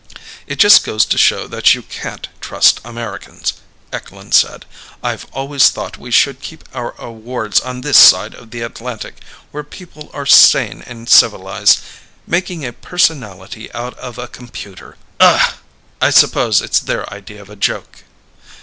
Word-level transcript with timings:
"It 0.47 0.55
just 0.55 0.83
goes 0.83 1.05
to 1.05 1.15
show 1.19 1.45
that 1.47 1.75
you 1.75 1.83
can't 1.83 2.27
trust 2.39 2.81
Americans," 2.83 3.53
Eklund 3.93 4.33
said. 4.33 4.65
"I've 5.03 5.25
always 5.31 5.69
thought 5.69 5.99
we 5.99 6.09
should 6.09 6.41
keep 6.41 6.63
our 6.73 6.95
awards 6.99 7.59
on 7.59 7.81
this 7.81 7.99
side 7.99 8.33
of 8.33 8.49
the 8.49 8.61
Atlantic 8.61 9.17
where 9.51 9.61
people 9.63 10.09
are 10.11 10.25
sane 10.25 10.81
and 10.87 11.07
civilized. 11.07 11.81
Making 12.25 12.65
a 12.65 12.73
personality 12.73 13.71
out 13.73 13.93
of 13.99 14.17
a 14.17 14.27
computer 14.27 14.97
ugh! 15.19 15.57
I 16.01 16.09
suppose 16.09 16.61
it's 16.63 16.79
their 16.79 17.07
idea 17.13 17.39
of 17.39 17.51
a 17.51 17.55
joke." 17.55 18.03